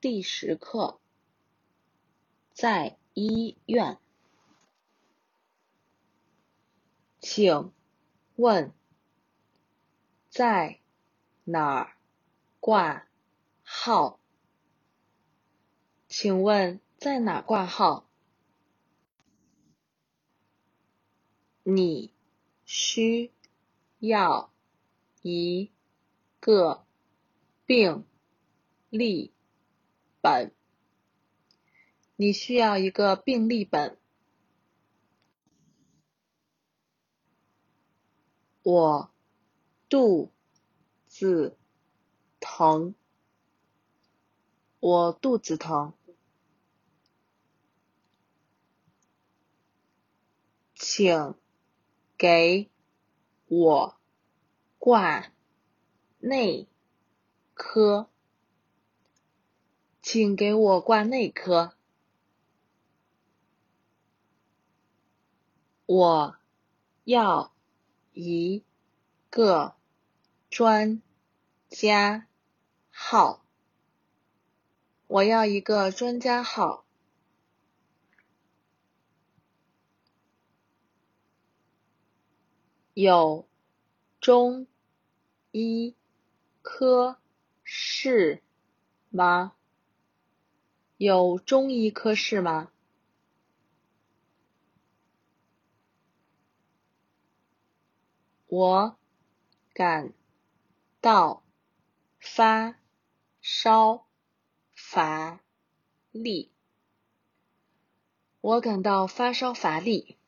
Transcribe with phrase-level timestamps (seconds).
[0.00, 1.00] 第十课，
[2.52, 3.98] 在医院，
[7.18, 7.72] 请
[8.36, 8.72] 问
[10.30, 10.78] 在
[11.42, 11.96] 哪
[12.60, 13.08] 挂
[13.64, 14.20] 号？
[16.06, 18.08] 请问在哪挂号？
[21.64, 22.14] 你
[22.64, 23.32] 需
[23.98, 24.52] 要
[25.22, 25.72] 一
[26.38, 26.86] 个
[27.66, 28.06] 病
[28.90, 29.32] 历
[30.28, 30.52] 本。
[32.16, 33.96] 你需要一个病历本。
[38.62, 39.10] 我
[39.88, 40.30] 肚
[41.06, 41.56] 子
[42.40, 42.94] 疼。
[44.80, 45.94] 我肚子疼。
[50.74, 51.34] 请
[52.18, 52.68] 给
[53.46, 53.98] 我
[54.78, 55.32] 挂
[56.18, 56.68] 内
[57.54, 58.10] 科。
[60.10, 61.74] 请给我挂内科。
[65.84, 66.38] 我
[67.04, 67.52] 要
[68.14, 68.64] 一
[69.28, 69.74] 个
[70.48, 71.02] 专
[71.68, 72.26] 家
[72.88, 73.44] 号。
[75.08, 76.86] 我要一个专家号。
[82.94, 83.46] 有
[84.22, 84.66] 中
[85.50, 85.94] 医
[86.62, 87.18] 科
[87.62, 88.42] 室
[89.10, 89.57] 吗？
[90.98, 92.72] 有中医科室吗？
[98.48, 98.98] 我
[99.72, 100.12] 感
[101.00, 101.44] 到
[102.18, 102.80] 发
[103.40, 104.08] 烧
[104.74, 105.40] 乏
[106.10, 106.50] 力。
[108.40, 110.18] 我感到发烧乏力。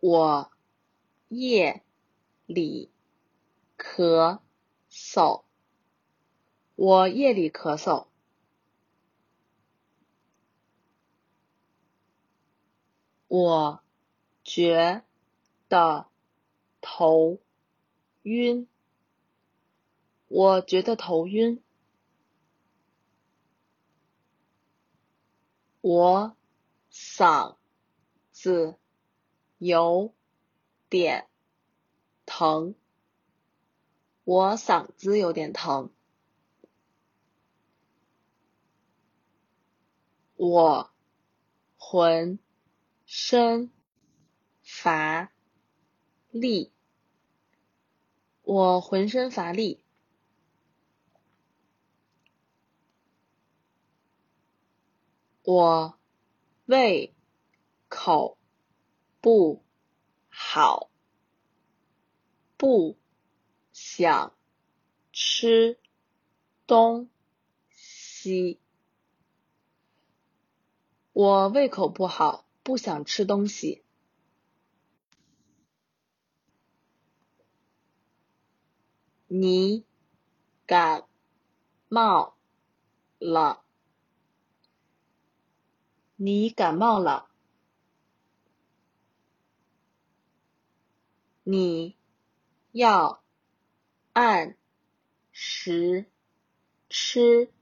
[0.00, 0.50] 我
[1.28, 1.84] 夜
[2.46, 2.90] 里
[3.78, 4.40] 咳
[4.90, 5.44] 嗽。
[6.74, 8.06] 我夜里咳嗽。
[13.28, 13.82] 我
[14.44, 15.02] 觉
[15.68, 16.06] 得
[16.80, 17.38] 头
[18.22, 18.68] 晕。
[20.28, 21.62] 我觉得头晕。
[25.80, 26.36] 我
[26.90, 27.56] 嗓
[28.30, 28.76] 子。
[29.64, 30.12] 有
[30.88, 31.28] 点
[32.26, 32.74] 疼，
[34.24, 35.92] 我嗓子有点疼。
[40.36, 40.90] 我
[41.76, 42.38] 浑
[43.06, 43.70] 身
[44.62, 45.32] 乏
[46.30, 46.72] 力，
[48.42, 49.84] 我浑身乏力。
[55.42, 55.98] 我
[56.66, 57.14] 胃
[57.88, 58.38] 口。
[59.20, 59.62] 不
[60.28, 60.90] 好，
[62.56, 62.98] 不
[63.72, 64.36] 想
[65.12, 65.78] 吃
[66.66, 67.08] 东
[67.70, 68.58] 西。
[71.12, 73.84] 我胃口不好，不想吃东西。
[79.26, 79.84] 你
[80.66, 81.06] 感
[81.88, 82.36] 冒
[83.18, 83.62] 了？
[86.16, 87.28] 你感冒了？
[91.44, 91.96] 你
[92.70, 93.22] 要
[94.12, 94.56] 按
[95.30, 96.06] 时
[96.88, 97.52] 吃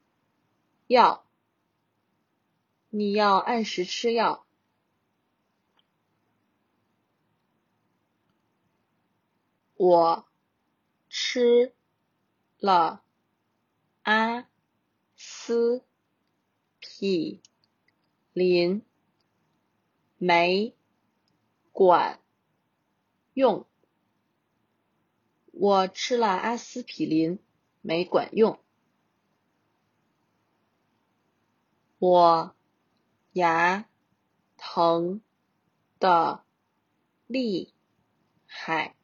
[0.86, 1.24] 药。
[2.90, 4.44] 你要按时吃药。
[9.76, 10.28] 我
[11.08, 11.72] 吃
[12.58, 13.02] 了
[14.02, 14.46] 阿
[15.16, 15.84] 司
[16.80, 17.40] 匹
[18.32, 18.84] 林，
[20.18, 20.74] 没
[21.72, 22.20] 管
[23.32, 23.66] 用。
[25.52, 27.38] 我吃了阿司匹林，
[27.80, 28.60] 没管用。
[31.98, 32.54] 我
[33.32, 33.88] 牙
[34.56, 35.20] 疼
[35.98, 36.44] 的
[37.26, 37.72] 厉
[38.46, 38.96] 害，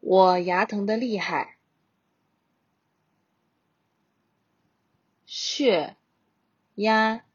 [0.00, 1.58] 我牙疼的厉害。
[5.26, 5.96] 血
[6.76, 7.26] 压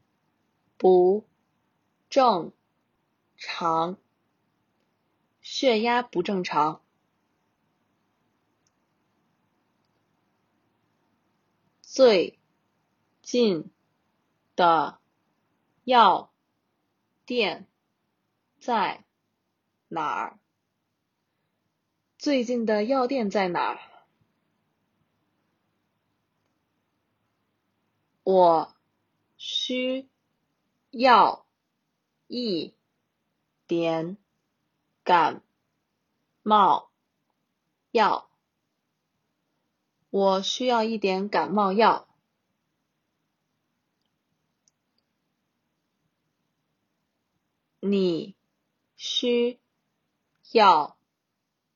[0.76, 1.28] 不
[2.10, 2.52] 正
[3.36, 3.96] 常，
[5.40, 6.82] 血压不正常。
[11.82, 12.38] 最
[13.20, 13.70] 近
[14.56, 14.98] 的
[15.84, 16.32] 药
[17.26, 17.66] 店
[18.60, 19.04] 在
[19.88, 20.38] 哪儿？
[22.18, 23.80] 最近的药店在哪儿？
[28.22, 28.76] 我
[29.36, 30.08] 需
[30.90, 31.44] 要
[32.28, 32.76] 一
[33.66, 34.16] 点
[35.02, 35.42] 感
[36.42, 36.92] 冒
[37.90, 38.30] 药。
[40.10, 42.06] 我需要一点感冒药。
[47.84, 48.36] 你
[48.94, 49.58] 需
[50.52, 50.96] 要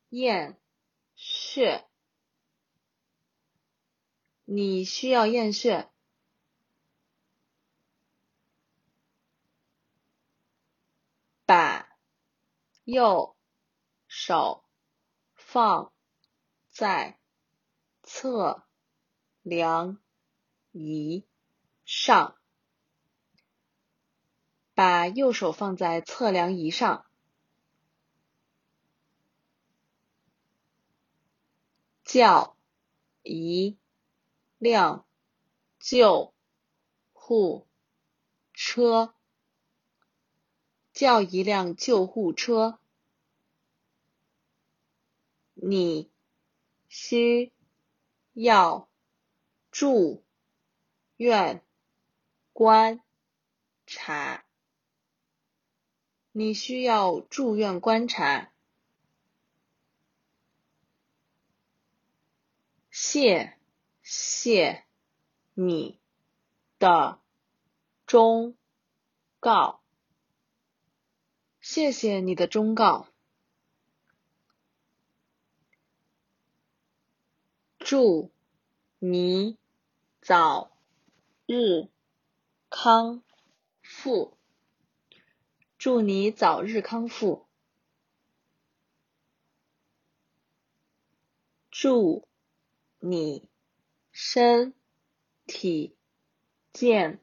[0.08, 0.56] 验
[1.17, 1.85] 血。
[4.44, 5.91] 你需要验血。
[11.44, 11.99] 把
[12.85, 13.37] 右
[14.06, 14.64] 手
[15.35, 15.93] 放
[16.70, 17.19] 在
[18.05, 18.64] 测
[19.43, 20.00] 量
[20.70, 21.26] 仪
[21.85, 22.38] 上。
[24.76, 27.06] 把右手放在测量仪上。
[32.05, 32.58] 叫
[33.23, 33.78] 一
[34.58, 35.06] 辆
[35.78, 36.34] 救
[37.14, 37.67] 护
[38.52, 39.14] 车。
[40.93, 42.79] 叫一辆救护车。
[45.55, 46.11] 你
[46.87, 47.50] 需
[48.34, 48.90] 要
[49.70, 50.22] 住
[51.17, 51.64] 院
[52.52, 53.00] 观
[53.87, 54.45] 察。
[56.38, 58.52] 你需要住院观察。
[62.90, 63.56] 谢
[64.02, 64.84] 谢
[65.54, 65.98] 你
[66.78, 67.22] 的
[68.04, 68.54] 忠
[69.40, 69.80] 告。
[71.62, 73.08] 谢谢你的忠告。
[77.78, 78.30] 祝
[78.98, 79.56] 你
[80.20, 80.70] 早
[81.46, 81.88] 日
[82.68, 83.22] 康
[83.80, 84.35] 复。
[85.86, 87.46] 祝你早日康复。
[91.70, 92.26] 祝
[92.98, 93.48] 你
[94.10, 94.74] 身
[95.46, 95.96] 体
[96.72, 97.20] 健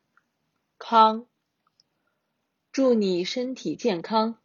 [0.78, 1.28] 康。
[2.72, 4.42] 祝你身体健康。